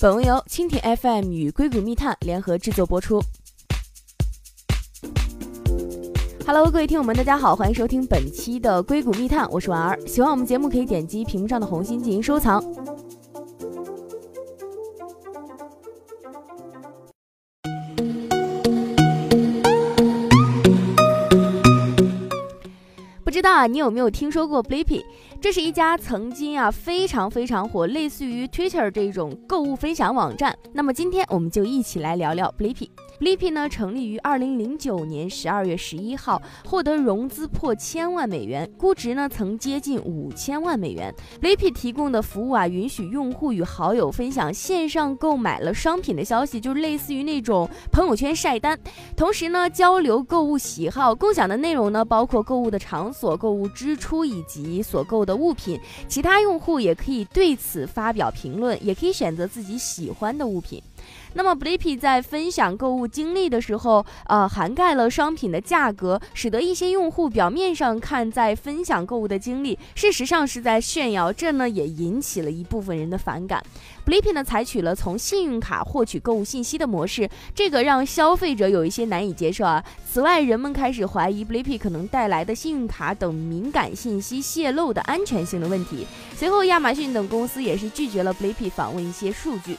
[0.00, 3.20] 本文由蜻蜓 FM 与硅谷密探联合制作播出。
[6.46, 9.98] Hello，各位听友们，大家好，欢迎收听本期的硅谷密探，我是婉儿。
[10.06, 12.62] 喜欢我们节目可以点击屏幕上的红心进行收藏。
[23.24, 25.02] 不知道啊，你有没有听说过 Blippi？
[25.40, 30.56] 这是一家曾经啊非常非常火，类似于 Twitter 这种购物分享网站。
[30.72, 32.88] 那么今天我们就一起来聊聊 Blippi。
[33.20, 41.14] Blippi 呢成立于二零零九年十二月十一号，获得融资破千万美元，估值呢曾接近五千万美元。
[41.40, 48.78] Blippi 提供的服务啊，允许用户与好友分享线上购买了商品的消息，就类似于那种朋友圈晒单，
[49.16, 55.78] 同时呢交流购物喜好，共享的内容呢包括购物的场所、购物支出以及所购的物品。
[56.08, 60.82] 其他用户也可以对此发表评论，也可以选择自己喜欢的物品。
[61.34, 73.62] 那么 Blippi 在分享购物经历的时候，呃，涵盖了商品的价格，使得一些用户表面上看在分享购物的经历，事实上是在炫耀，这呢也引起了一部分人的反感。
[74.06, 79.84] Blippi 呢采取了从信用卡获取购物信息的模式，这个让消费者有一些难以接受啊。
[80.10, 86.06] 此外，人们开始怀疑 Blippi 可能带来的信用卡等敏感信息泄露的安全性的问题。
[86.34, 89.76] 随后，亚马逊等公司也是拒绝了 Blippi 访问一些数据。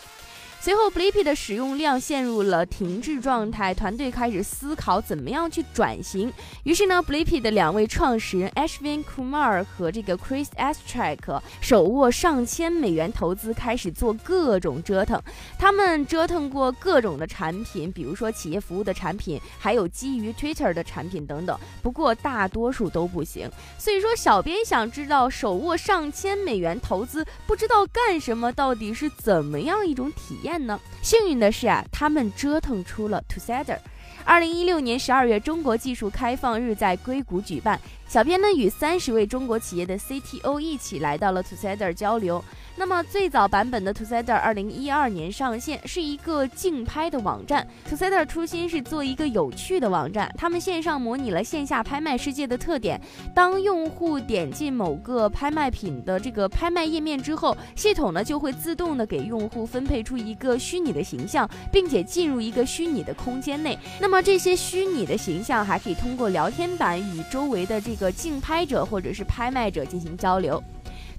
[0.62, 6.32] 随后，Blippi 的使用量陷入了停滞状态，团队开始思考怎么样去转型。
[6.64, 15.20] 于是呢，Blippi 的两位创始人 Ashwin Kumar 和这个 Chris Astrak 手握上千美元投资，开始做各种折腾。
[15.58, 21.58] 他们折腾过各种的产品，比如说企业服务的产品，还有基于 Twitter 的产品等等。
[21.82, 23.50] 不过大多数都不行。
[23.78, 30.49] 所以说，小编想知道手握上千美元投资，不知道干什么，到底是怎么样一种体验？
[30.58, 30.80] 呢？
[31.02, 33.78] 幸运的是啊，他们折腾出了 Together。
[34.26, 37.80] 二零一六年十二月，中国技术开放日在硅谷举办。
[38.10, 42.44] 小编呢与三十位中国企业的 CTO 一起来到了 Together 交流。
[42.76, 47.68] 那么最早版本的 Together 二零一二年上线，是一个竞拍的网站。
[47.88, 53.00] Together 初心是做一个有趣的网站，他们线上模拟了线下拍卖世界的特点。
[53.36, 63.78] 当用户点进某个拍卖品的这个拍卖页面之后，系统呢就会自动的给用户分配出一个虚拟的形象，并且进入一个虚拟的空间内。
[64.00, 70.64] 那么这些虚拟的形象还可以通过聊天板与周围的这个竞拍者或者是拍卖者进行交流。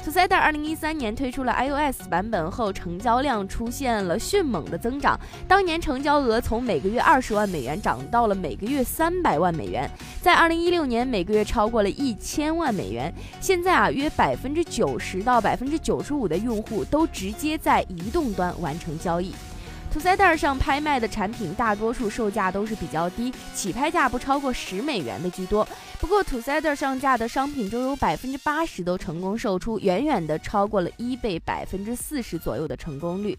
[0.02, 5.18] Together 二零一三年推出了 iOS 版本后，成交量出现了迅猛的增长。
[5.46, 9.88] 当年成交额从每个月二十万美元涨到了每个月三百万美元，
[10.22, 13.12] 在二零一六年每个月超过了一千万美元。
[13.40, 19.34] 现在啊，约百分之九十到百分之九十五的用户都直接在移动端完成交易。
[19.90, 25.66] T o s e t e r 上拍卖的产品，大多数售价都是比较低，起拍价不超过十美元的居多。
[25.98, 33.36] 不过 t o s e t e r 上架的商品中有百分之八十都成功售出，远远的超过了 eBay 百分之四十左右的成功率。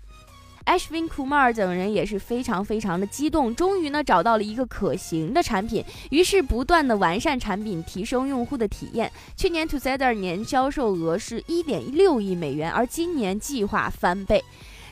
[0.65, 9.09] Ashwin Kumar 等人也是非常非常的激动，终于呢找到了一个可行的产品，于是不断的完善产品，提升用户的体验。
[9.37, 14.43] 去年 t o s e t e r 年销售额是一点六亿美元，而今年计划翻倍。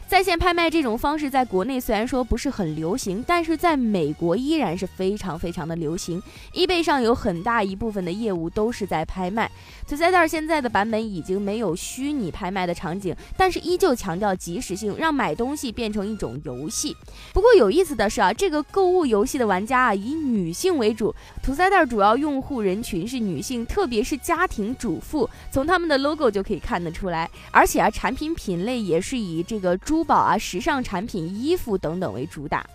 [0.10, 6.20] 在线拍卖这种方式在国内虽然说不是很流行，但是在美国依然是非常非常的流行。
[6.52, 9.52] eBay 上有很大一部分的业务都是在拍卖。
[9.88, 16.98] Together 现在的版本已经没有虚拟拍卖的场景，但是依旧强调即时性，让买东西变成一种游戏。
[17.32, 21.14] 不过有意思的是啊，这个购物游戏的玩家啊以女性为主
[21.46, 27.30] ，Together 主要用户人群是女性，特别是家庭主妇，从他们的 logo 就可以看得出来。
[27.52, 32.66] 而且啊，产品品类也是以这个珠宝啊、时尚产品、衣服等等为主打。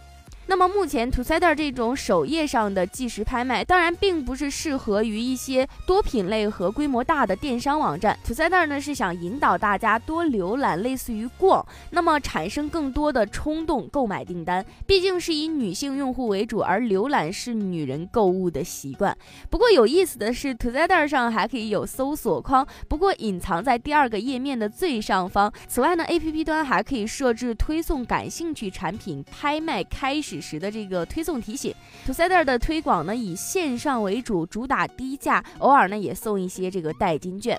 [0.47, 8.16] 那么目前，Together 这种首页上的即时拍卖，当然并不是适合于一些多品类和规模大的电商网站。
[8.27, 14.64] Together 呢是想引导大家多浏览，类似于逛，那么产生更多的冲动购买订单。
[14.87, 19.17] 毕竟是以女性用户为主，而浏览是女人购物的习惯。
[19.49, 25.50] 不过有意思的是，Together 上还可以有搜索框，不过隐藏在第二个页面的最上方。
[25.67, 30.33] 此外呢，APP 端还可以设置推送感兴趣产品拍卖开始。
[30.40, 31.75] 时的这个推送提醒
[32.06, 37.58] ，Together 的推广呢以线上为主，主打低价，偶尔呢也送一些这个代金券。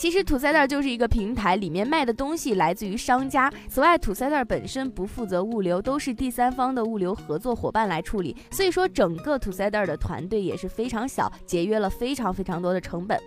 [0.00, 3.52] 其实土塞袋就是一个平台，里面卖的东西来自于商家。
[3.68, 8.34] 此外，土塞袋本身不负责物流，都是第三方的物流合作伙伴来处理。
[8.50, 13.20] 所以说，整个土塞袋的团队也是非常小，节约了非常非常多的成本。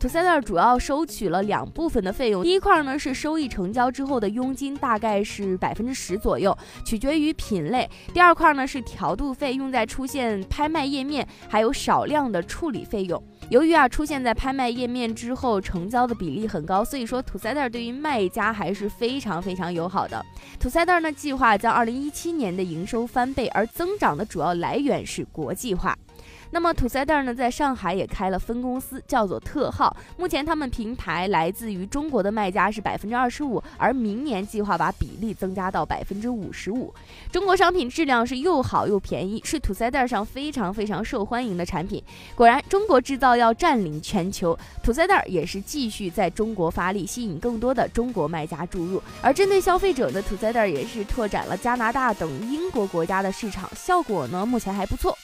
[0.00, 6.56] 土塞袋主要收取了两部分的费用，第一块呢是收益成交之后的佣金，大概是百分之十左右，
[6.86, 13.22] 取决于品类；第二块呢是调度费，用在出现拍卖页面，还有少量的处理费用。
[13.50, 20.24] 由于啊出现在拍卖页面之后，成交的比例很高，所以说土塞袋对于卖家还是非常非常友好的。
[20.58, 25.96] 土塞袋呢计划将二零一七年的营收翻倍，而增长的主要来源是国际化。
[26.50, 29.96] 那么土塞袋呢，在上海也开了分公司，叫做特号。
[30.16, 36.94] 目前他们平台来自于中国的卖家是百分之二十五，而明年计划把比例增加到百分之五十五。
[37.32, 42.02] 中国商品质量是又好又便宜，是土塞袋上非常非常受欢迎的产品。
[42.34, 49.02] 果然，中国制造要占领全球，土塞袋也是继续在中国发力，吸引更多的中国卖家注入。
[49.20, 55.16] 而针对消费者的土塞袋也是拓展了加拿大等英国国家的市场，效果呢目前还不错。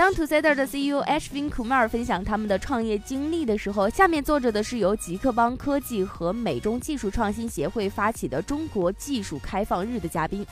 [0.00, 10.42] 当 t o s e t h e r 的 CEO Ashwin Kumar 分享他们的创业经历的时候，下面坐着的是由极客邦科技和美中技术创新协会发起的中国技术开放日的嘉宾。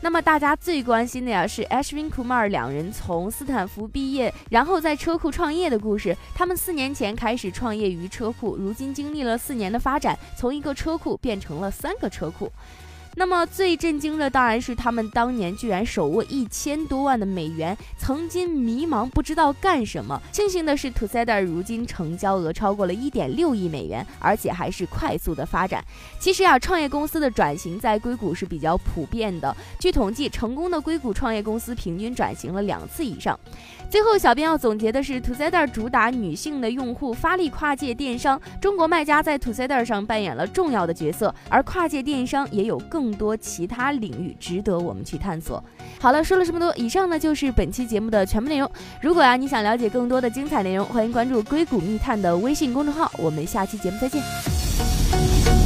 [0.00, 6.16] 那么大家最关心的呀是 Ashwin Kumar 两人从斯坦福毕业，然后在车库创业的故事。
[6.34, 12.50] 他们四年前开始创业于车库，如今经历了四年的发展，从一个车库变成了三个车库。
[13.14, 20.22] 那么最震惊的当然是他们当年居然手握一千多万的美元，曾经迷茫不知道干什么。
[20.30, 25.84] 庆幸的是，土塞袋如今成交额超过了一点六亿美元，而且还是快速的发展。
[26.20, 29.56] 其实啊，创业公司的转型在硅谷是比较普遍的。
[29.80, 33.36] 据统计，成功的硅谷创业公司平均转型了两次以上。
[33.90, 42.97] 最后，小编要总结的是，土塞袋主打女性的用户，发力跨界电商，中国卖家在土塞袋上扮演了重要的角色，而跨界电商也有更。
[42.98, 45.62] 更多其他领域值得我们去探索。
[46.00, 48.68] 好了，说了这么多，以上呢就是本期节目的全部内容。
[49.00, 53.08] 如果啊你想了解更多的精彩内容，欢迎关注硅谷密探的微信公众号。
[53.18, 55.57] 我们下期节目再见。